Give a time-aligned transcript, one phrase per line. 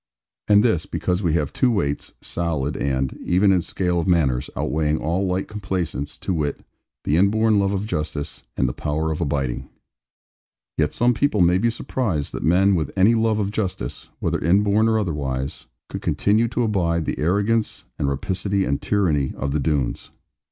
[0.47, 4.97] And this, because we have two weights, solid and (even in scale of manners) outweighing
[4.97, 6.65] all light complaisance; to wit,
[7.03, 9.69] the inborn love of justice, and the power of abiding.
[10.75, 14.87] Yet some people may be surprised that men with any love of justice, whether inborn
[14.89, 20.09] or otherwise, could continue to abide the arrogance, and rapacity, and tyranny of the Doones.